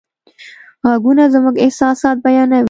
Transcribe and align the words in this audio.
غږونه 0.87 1.23
زموږ 1.33 1.55
احساسات 1.65 2.17
بیانوي. 2.25 2.59